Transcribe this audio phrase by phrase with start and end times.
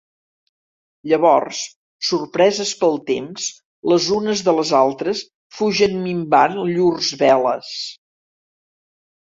[1.09, 1.59] Llavors,
[2.11, 3.45] sorpreses pels temps,
[3.93, 5.23] les unes de les altres,
[5.59, 7.73] fugen minvant llurs veles.